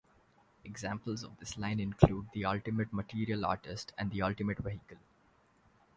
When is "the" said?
2.33-2.43, 4.09-4.23